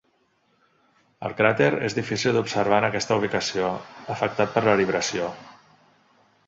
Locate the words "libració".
4.85-5.31